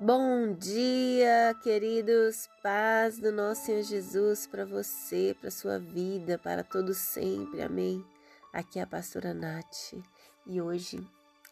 Bom 0.00 0.52
dia, 0.54 1.54
queridos. 1.62 2.48
Paz 2.60 3.16
do 3.16 3.30
nosso 3.30 3.66
Senhor 3.66 3.82
Jesus 3.82 4.44
para 4.44 4.66
você, 4.66 5.36
para 5.40 5.52
sua 5.52 5.78
vida, 5.78 6.36
para 6.36 6.64
todos 6.64 6.96
sempre. 6.96 7.62
Amém. 7.62 8.04
Aqui 8.52 8.80
é 8.80 8.82
a 8.82 8.86
pastora 8.88 9.32
Nath 9.32 9.94
e 10.46 10.60
hoje 10.60 10.98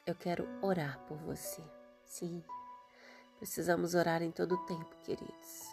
eu 0.05 0.15
quero 0.17 0.49
orar 0.61 0.99
por 1.07 1.17
você. 1.19 1.63
Sim. 2.05 2.43
Precisamos 3.39 3.95
orar 3.95 4.23
em 4.23 4.33
todo 4.33 4.57
o 4.57 4.67
tempo, 4.67 4.97
queridos. 5.05 5.69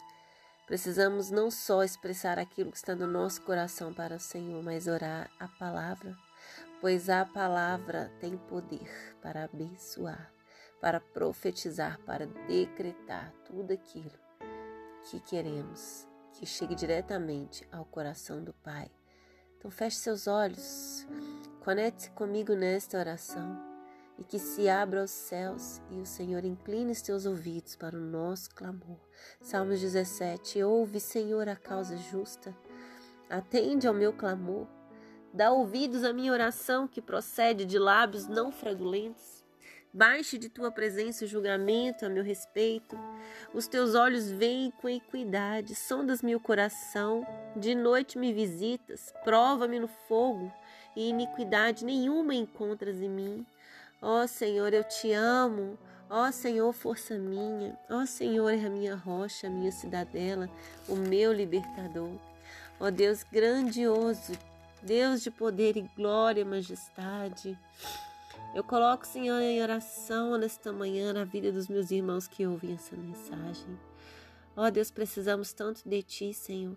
Precisamos 0.67 1.31
não 1.31 1.49
só 1.49 1.83
expressar 1.83 2.37
aquilo 2.37 2.71
que 2.71 2.77
está 2.77 2.93
no 2.93 3.07
nosso 3.07 3.41
coração 3.41 3.91
para 3.91 4.17
o 4.17 4.19
Senhor, 4.19 4.61
mas 4.61 4.85
orar 4.85 5.27
a 5.39 5.47
palavra, 5.47 6.15
pois 6.79 7.09
a 7.09 7.25
palavra 7.25 8.11
tem 8.21 8.37
poder 8.37 9.17
para 9.23 9.45
abençoar 9.45 10.38
para 10.79 10.99
profetizar, 10.99 11.99
para 12.05 12.25
decretar 12.47 13.33
tudo 13.45 13.73
aquilo 13.73 14.17
que 15.09 15.19
queremos 15.19 16.07
que 16.33 16.45
chegue 16.45 16.73
diretamente 16.73 17.67
ao 17.71 17.83
coração 17.83 18.43
do 18.43 18.53
Pai. 18.53 18.89
Então 19.57 19.69
feche 19.69 19.97
seus 19.97 20.25
olhos, 20.25 21.05
conecte-se 21.59 22.11
comigo 22.11 22.53
nesta 22.53 22.97
oração 22.97 23.59
e 24.17 24.23
que 24.23 24.39
se 24.39 24.69
abra 24.69 25.03
os 25.03 25.11
céus 25.11 25.81
e 25.89 25.99
o 25.99 26.05
Senhor 26.05 26.45
incline 26.45 26.91
os 26.91 27.01
teus 27.01 27.25
ouvidos 27.25 27.75
para 27.75 27.97
o 27.97 28.01
nosso 28.01 28.49
clamor. 28.55 28.99
Salmos 29.41 29.81
17: 29.81 30.63
Ouve, 30.63 30.99
Senhor, 30.99 31.47
a 31.49 31.55
causa 31.55 31.97
justa, 31.97 32.55
atende 33.29 33.87
ao 33.87 33.93
meu 33.93 34.13
clamor, 34.13 34.67
dá 35.33 35.51
ouvidos 35.51 36.03
à 36.03 36.13
minha 36.13 36.31
oração 36.31 36.87
que 36.87 37.01
procede 37.01 37.65
de 37.65 37.77
lábios 37.77 38.27
não 38.27 38.51
fraudulentos. 38.51 39.38
Baixe 39.91 40.37
de 40.37 40.49
tua 40.49 40.71
presença 40.71 41.25
o 41.25 41.27
julgamento 41.27 42.05
a 42.05 42.09
meu 42.09 42.23
respeito. 42.23 42.95
Os 43.53 43.67
teus 43.67 43.95
olhos 43.95 44.29
veem 44.29 44.69
com 44.69 44.87
equidade, 44.87 45.73
sondas-me 45.73 46.35
o 46.35 46.39
coração. 46.39 47.25
De 47.55 47.73
noite 47.73 48.15
me 48.15 48.31
visitas, 48.31 49.11
prova-me 49.23 49.79
no 49.79 49.87
fogo, 49.87 50.53
e 50.95 51.09
iniquidade 51.09 51.83
nenhuma 51.83 52.35
encontras 52.35 53.01
em 53.01 53.09
mim. 53.09 53.45
Ó 53.99 54.27
Senhor, 54.27 54.71
eu 54.73 54.83
te 54.83 55.11
amo. 55.11 55.75
Ó 56.07 56.31
Senhor, 56.31 56.71
força 56.71 57.17
minha. 57.17 57.77
Ó 57.89 58.05
Senhor, 58.05 58.49
é 58.49 58.65
a 58.65 58.69
minha 58.69 58.95
rocha, 58.95 59.47
a 59.47 59.49
minha 59.49 59.71
cidadela, 59.71 60.47
o 60.87 60.95
meu 60.95 61.33
libertador. 61.33 62.11
Ó 62.79 62.91
Deus 62.91 63.23
grandioso, 63.23 64.33
Deus 64.83 65.23
de 65.23 65.31
poder 65.31 65.77
e 65.77 65.81
glória 65.95 66.41
e 66.41 66.45
majestade. 66.45 67.57
Eu 68.53 68.63
coloco, 68.63 69.05
Senhor, 69.05 69.39
em 69.41 69.61
oração 69.61 70.35
nesta 70.35 70.73
manhã 70.73 71.13
na 71.13 71.23
vida 71.23 71.51
dos 71.51 71.67
meus 71.67 71.91
irmãos 71.91 72.27
que 72.27 72.47
ouvem 72.47 72.73
essa 72.73 72.97
mensagem. 72.97 73.79
Ó 74.57 74.65
oh, 74.65 74.71
Deus, 74.71 74.89
precisamos 74.89 75.53
tanto 75.53 75.87
de 75.87 76.01
Ti, 76.01 76.33
Senhor. 76.33 76.75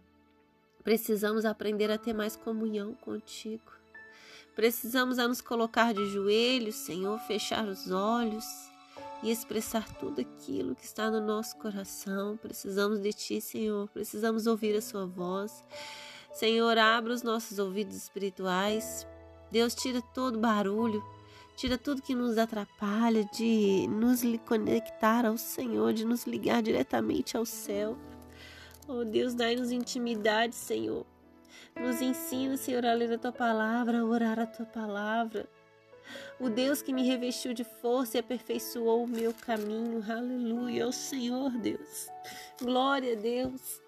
Precisamos 0.84 1.46
aprender 1.46 1.90
a 1.90 1.96
ter 1.96 2.12
mais 2.12 2.36
comunhão 2.36 2.92
contigo. 2.94 3.72
Precisamos 4.54 5.18
a 5.18 5.26
nos 5.26 5.40
colocar 5.40 5.94
de 5.94 6.04
joelhos, 6.10 6.74
Senhor, 6.74 7.18
fechar 7.20 7.66
os 7.66 7.90
olhos 7.90 8.44
e 9.22 9.30
expressar 9.30 9.88
tudo 9.94 10.20
aquilo 10.20 10.74
que 10.74 10.84
está 10.84 11.10
no 11.10 11.22
nosso 11.22 11.56
coração. 11.56 12.36
Precisamos 12.36 13.00
de 13.00 13.14
Ti, 13.14 13.40
Senhor. 13.40 13.88
Precisamos 13.88 14.46
ouvir 14.46 14.76
a 14.76 14.82
Sua 14.82 15.06
voz. 15.06 15.64
Senhor, 16.34 16.76
abra 16.76 17.14
os 17.14 17.22
nossos 17.22 17.58
ouvidos 17.58 17.96
espirituais. 17.96 19.06
Deus, 19.50 19.74
tira 19.74 20.02
todo 20.02 20.38
barulho 20.38 21.02
Tira 21.56 21.78
tudo 21.78 22.02
que 22.02 22.14
nos 22.14 22.38
atrapalha 22.38 23.24
de 23.24 23.86
nos 23.88 24.22
conectar 24.46 25.26
ao 25.26 25.36
Senhor, 25.36 25.92
de 25.92 26.04
nos 26.04 26.24
ligar 26.24 26.62
diretamente 26.62 27.36
ao 27.36 27.44
céu. 27.44 27.96
Oh 28.88 29.04
Deus, 29.04 29.34
dai-nos 29.34 29.70
intimidade, 29.70 30.54
Senhor. 30.54 31.06
Nos 31.80 32.00
ensina, 32.00 32.56
Senhor, 32.56 32.84
a 32.84 32.92
ler 32.92 33.12
a 33.12 33.18
tua 33.18 33.32
palavra, 33.32 34.00
a 34.00 34.04
orar 34.04 34.38
a 34.38 34.46
tua 34.46 34.66
palavra. 34.66 35.48
O 36.40 36.48
Deus 36.48 36.82
que 36.82 36.92
me 36.92 37.06
revestiu 37.06 37.54
de 37.54 37.64
força 37.64 38.16
e 38.16 38.20
aperfeiçoou 38.20 39.04
o 39.04 39.08
meu 39.08 39.32
caminho. 39.32 40.04
Aleluia. 40.10 40.88
Oh 40.88 40.92
Senhor, 40.92 41.50
Deus. 41.50 42.08
Glória 42.60 43.12
a 43.12 43.16
Deus. 43.16 43.80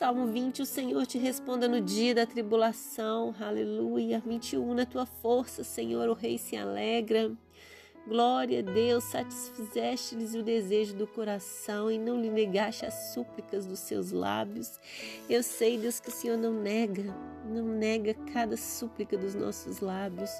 Salmo 0.00 0.28
20, 0.28 0.62
o 0.62 0.64
Senhor 0.64 1.04
te 1.04 1.18
responda 1.18 1.68
no 1.68 1.78
dia 1.78 2.14
da 2.14 2.24
tribulação. 2.24 3.34
Aleluia. 3.38 4.22
21, 4.24 4.72
na 4.72 4.86
tua 4.86 5.04
força, 5.04 5.62
Senhor, 5.62 6.08
o 6.08 6.14
rei 6.14 6.38
se 6.38 6.56
alegra. 6.56 7.30
Glória 8.08 8.60
a 8.60 8.62
Deus, 8.62 9.04
satisfizeste-lhes 9.04 10.34
o 10.34 10.42
desejo 10.42 10.94
do 10.94 11.06
coração 11.06 11.90
e 11.90 11.98
não 11.98 12.18
lhe 12.18 12.30
negaste 12.30 12.86
as 12.86 13.12
súplicas 13.12 13.66
dos 13.66 13.78
seus 13.80 14.10
lábios. 14.10 14.80
Eu 15.28 15.42
sei, 15.42 15.76
Deus, 15.76 16.00
que 16.00 16.08
o 16.08 16.12
Senhor 16.12 16.38
não 16.38 16.54
nega, 16.54 17.14
não 17.44 17.66
nega 17.66 18.14
cada 18.32 18.56
súplica 18.56 19.18
dos 19.18 19.34
nossos 19.34 19.80
lábios, 19.80 20.30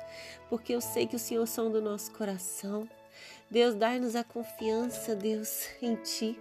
porque 0.48 0.74
eu 0.74 0.80
sei 0.80 1.06
que 1.06 1.16
o 1.16 1.18
Senhor 1.18 1.46
são 1.46 1.70
do 1.70 1.82
nosso 1.82 2.12
coração. 2.12 2.88
Deus, 3.50 3.74
dai-nos 3.74 4.16
a 4.16 4.24
confiança, 4.24 5.14
Deus, 5.14 5.66
em 5.82 5.96
Ti. 5.96 6.40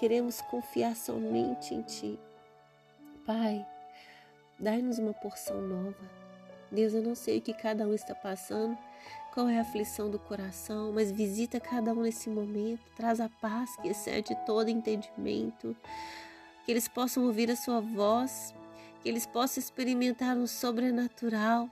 Queremos 0.00 0.40
confiar 0.40 0.96
somente 0.96 1.74
em 1.74 1.82
Ti. 1.82 2.18
Pai, 3.28 3.62
dai-nos 4.58 4.98
uma 4.98 5.12
porção 5.12 5.60
nova. 5.60 6.10
Deus, 6.72 6.94
eu 6.94 7.02
não 7.02 7.14
sei 7.14 7.36
o 7.36 7.42
que 7.42 7.52
cada 7.52 7.86
um 7.86 7.92
está 7.92 8.14
passando, 8.14 8.74
qual 9.34 9.50
é 9.50 9.58
a 9.58 9.60
aflição 9.60 10.10
do 10.10 10.18
coração, 10.18 10.92
mas 10.94 11.12
visita 11.12 11.60
cada 11.60 11.92
um 11.92 12.00
nesse 12.00 12.30
momento, 12.30 12.80
traz 12.96 13.20
a 13.20 13.28
paz 13.28 13.76
que 13.82 13.88
excede 13.88 14.34
todo 14.46 14.70
entendimento, 14.70 15.76
que 16.64 16.72
eles 16.72 16.88
possam 16.88 17.26
ouvir 17.26 17.50
a 17.50 17.56
sua 17.56 17.82
voz, 17.82 18.54
que 19.02 19.10
eles 19.10 19.26
possam 19.26 19.62
experimentar 19.62 20.34
um 20.34 20.46
sobrenatural, 20.46 21.68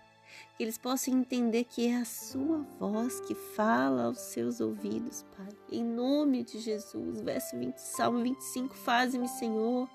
que 0.58 0.62
eles 0.62 0.76
possam 0.76 1.14
entender 1.14 1.64
que 1.64 1.88
é 1.88 1.96
a 1.96 2.04
sua 2.04 2.66
voz 2.78 3.18
que 3.20 3.34
fala 3.34 4.04
aos 4.04 4.18
seus 4.18 4.60
ouvidos, 4.60 5.24
Pai. 5.34 5.48
Em 5.72 5.82
nome 5.82 6.44
de 6.44 6.58
Jesus, 6.58 7.22
verso 7.22 7.56
20, 7.56 7.78
Salmo 7.78 8.22
25, 8.22 8.74
faze-me, 8.74 9.26
Senhor, 9.26 9.88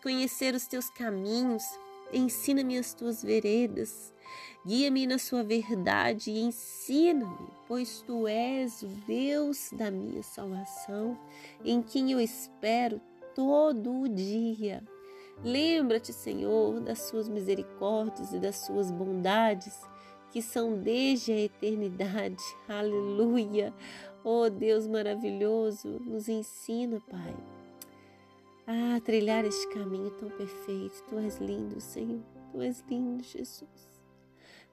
conhecer 0.00 0.54
os 0.54 0.66
teus 0.66 0.90
caminhos, 0.90 1.62
ensina-me 2.12 2.78
as 2.78 2.92
tuas 2.92 3.22
veredas, 3.22 4.12
guia-me 4.66 5.06
na 5.06 5.18
sua 5.18 5.42
verdade 5.42 6.30
e 6.30 6.40
ensina-me, 6.40 7.48
pois 7.68 8.02
tu 8.02 8.26
és 8.26 8.82
o 8.82 8.88
Deus 9.06 9.70
da 9.72 9.90
minha 9.90 10.22
salvação, 10.22 11.18
em 11.64 11.82
quem 11.82 12.12
eu 12.12 12.20
espero 12.20 13.00
todo 13.34 14.00
o 14.00 14.08
dia. 14.08 14.82
Lembra-te, 15.42 16.12
Senhor, 16.12 16.80
das 16.80 17.02
suas 17.02 17.28
misericórdias 17.28 18.32
e 18.32 18.38
das 18.38 18.56
suas 18.56 18.90
bondades, 18.90 19.80
que 20.30 20.42
são 20.42 20.78
desde 20.78 21.32
a 21.32 21.40
eternidade. 21.40 22.42
Aleluia! 22.68 23.72
Oh 24.22 24.50
Deus 24.50 24.86
maravilhoso, 24.86 25.88
nos 26.04 26.28
ensina, 26.28 27.00
Pai 27.10 27.59
a 28.66 29.00
trilhar 29.00 29.44
este 29.44 29.68
caminho 29.68 30.10
tão 30.12 30.30
perfeito. 30.30 31.02
Tu 31.08 31.18
és 31.18 31.38
lindo, 31.38 31.80
Senhor. 31.80 32.22
Tu 32.52 32.60
és 32.62 32.84
lindo, 32.88 33.22
Jesus. 33.22 34.02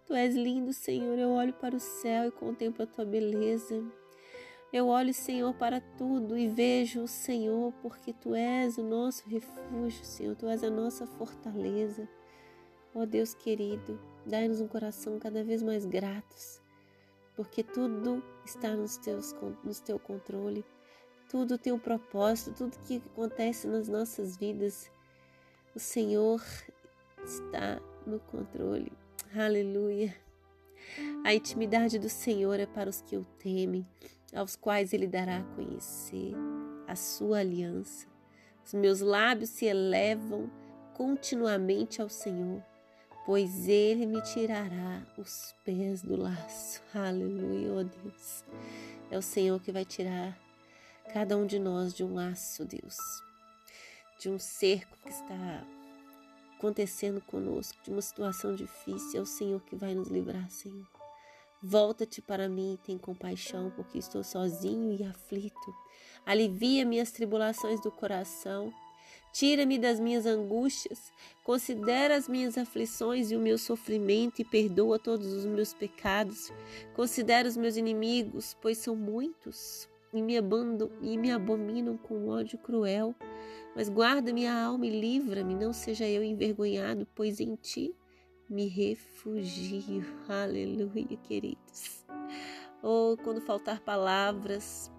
Tu 0.05 0.13
és 0.13 0.35
lindo, 0.35 0.73
Senhor. 0.73 1.17
Eu 1.17 1.29
olho 1.29 1.53
para 1.53 1.75
o 1.75 1.79
céu 1.79 2.27
e 2.27 2.31
contemplo 2.31 2.83
a 2.83 2.87
tua 2.87 3.05
beleza. 3.05 3.83
Eu 4.71 4.87
olho, 4.87 5.13
Senhor, 5.13 5.53
para 5.53 5.79
tudo 5.79 6.37
e 6.37 6.47
vejo 6.47 7.03
o 7.03 7.07
Senhor, 7.07 7.71
porque 7.81 8.11
tu 8.13 8.35
és 8.35 8.77
o 8.77 8.83
nosso 8.83 9.27
refúgio, 9.27 10.03
Senhor. 10.03 10.35
Tu 10.35 10.47
és 10.47 10.63
a 10.63 10.69
nossa 10.69 11.07
fortaleza. 11.07 12.07
Ó 12.93 13.01
oh, 13.01 13.05
Deus 13.05 13.33
querido, 13.33 13.99
dai-nos 14.25 14.59
um 14.59 14.67
coração 14.67 15.19
cada 15.19 15.43
vez 15.43 15.61
mais 15.61 15.85
gratos, 15.85 16.59
porque 17.35 17.63
tudo 17.63 18.23
está 18.43 18.75
nos 18.75 18.97
teus, 18.97 19.33
no 19.63 19.73
teu 19.85 19.99
controle. 19.99 20.65
Tudo 21.29 21.57
tem 21.57 21.73
um 21.73 21.79
propósito, 21.79 22.53
tudo 22.53 22.77
que 22.85 23.01
acontece 23.13 23.67
nas 23.67 23.89
nossas 23.89 24.37
vidas, 24.37 24.89
o 25.75 25.79
Senhor 25.79 26.41
está 27.23 27.81
no 28.05 28.19
controle. 28.19 28.91
Aleluia. 29.35 30.15
A 31.25 31.33
intimidade 31.33 31.99
do 31.99 32.07
Senhor 32.07 32.59
é 32.59 32.65
para 32.65 32.89
os 32.89 33.01
que 33.01 33.17
o 33.17 33.25
temem, 33.39 33.85
aos 34.33 34.55
quais 34.55 34.93
ele 34.93 35.05
dará 35.05 35.39
a 35.39 35.55
conhecer 35.55 36.33
a 36.87 36.95
sua 36.95 37.39
aliança. 37.39 38.07
Os 38.65 38.73
meus 38.73 39.01
lábios 39.01 39.49
se 39.49 39.65
elevam 39.65 40.49
continuamente 40.93 42.01
ao 42.01 42.07
Senhor, 42.07 42.63
pois 43.25 43.67
ele 43.67 44.05
me 44.05 44.21
tirará 44.21 45.05
os 45.17 45.53
pés 45.65 46.01
do 46.01 46.15
laço. 46.15 46.81
Aleluia, 46.93 47.73
oh 47.73 47.83
Deus. 47.83 48.45
É 49.11 49.17
o 49.17 49.21
Senhor 49.21 49.61
que 49.61 49.71
vai 49.71 49.83
tirar 49.83 50.46
cada 51.13 51.37
um 51.37 51.45
de 51.45 51.57
nós 51.59 51.93
de 51.93 52.03
um 52.03 52.13
laço, 52.13 52.65
Deus, 52.65 52.97
de 54.19 54.29
um 54.29 54.37
cerco 54.37 54.97
que 55.03 55.09
está 55.09 55.65
acontecendo 56.57 57.21
conosco, 57.21 57.77
de 57.83 57.91
uma 57.91 58.01
situação 58.01 58.53
difícil. 58.53 59.19
É 59.19 59.21
o 59.21 59.25
Senhor 59.25 59.61
que 59.61 59.75
vai 59.75 59.93
nos 59.93 60.09
livrar, 60.09 60.49
Senhor. 60.49 60.87
Volta-te 61.61 62.21
para 62.21 62.47
mim 62.47 62.73
e 62.73 62.85
tem 62.85 62.97
compaixão, 62.97 63.71
porque 63.75 63.97
estou 63.97 64.23
sozinho 64.23 64.95
e 64.99 65.03
aflito. 65.03 65.75
Alivia 66.25 66.85
minhas 66.85 67.11
tribulações 67.11 67.81
do 67.81 67.91
coração. 67.91 68.71
Tira-me 69.33 69.77
das 69.77 69.99
minhas 69.99 70.25
angústias, 70.25 71.11
considera 71.43 72.15
as 72.15 72.27
minhas 72.27 72.57
aflições 72.57 73.29
e 73.29 73.35
o 73.35 73.39
meu 73.39 73.57
sofrimento 73.57 74.41
e 74.41 74.45
perdoa 74.45 74.97
todos 74.97 75.31
os 75.31 75.45
meus 75.45 75.73
pecados. 75.73 76.51
Considera 76.95 77.47
os 77.47 77.55
meus 77.55 77.75
inimigos, 77.75 78.57
pois 78.59 78.79
são 78.79 78.95
muitos, 78.95 79.87
e 80.17 80.21
me, 80.21 80.33
e 81.01 81.17
me 81.17 81.31
abominam 81.31 81.97
com 81.97 82.27
ódio 82.27 82.57
cruel. 82.57 83.15
Mas 83.75 83.89
guarda 83.89 84.33
minha 84.33 84.53
alma 84.53 84.85
e 84.85 84.99
livra-me, 84.99 85.53
não 85.53 85.71
seja 85.71 86.07
eu 86.07 86.23
envergonhado, 86.23 87.07
pois 87.13 87.39
em 87.39 87.55
ti 87.55 87.95
me 88.49 88.67
refugio. 88.67 90.03
Aleluia, 90.27 91.17
queridos. 91.23 92.05
Ou 92.81 93.13
oh, 93.13 93.17
quando 93.17 93.41
faltar 93.41 93.81
palavras, 93.81 94.91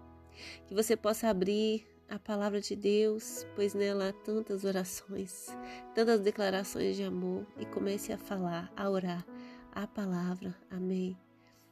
que 0.67 0.75
você 0.75 0.97
possa 0.97 1.29
abrir 1.29 1.87
a 2.09 2.19
palavra 2.19 2.61
de 2.61 2.75
Deus, 2.75 3.47
pois 3.55 3.75
nela 3.75 4.09
há 4.09 4.12
tantas 4.12 4.64
orações, 4.64 5.49
tantas 5.94 6.21
declarações 6.21 6.97
de 6.97 7.03
amor 7.03 7.47
e 7.59 7.67
comece 7.67 8.12
a 8.12 8.19
falar, 8.19 8.73
a 8.76 8.88
orar 8.88 9.26
a 9.73 9.87
palavra. 9.87 10.55
Amém. 10.71 11.17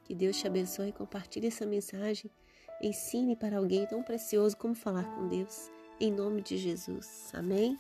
Que 0.05 0.15
Deus 0.15 0.37
te 0.37 0.47
abençoe 0.47 0.91
e 0.91 0.93
compartilhe 0.93 1.49
essa 1.49 1.67
mensagem. 1.67 2.31
Ensine 2.83 3.35
para 3.35 3.59
alguém 3.59 3.87
tão 3.87 4.03
precioso 4.03 4.57
como 4.57 4.75
falar 4.75 5.05
com 5.15 5.29
Deus. 5.29 5.71
Em 5.99 6.13
nome 6.13 6.43
de 6.43 6.59
Jesus. 6.59 7.31
Amém. 7.33 7.79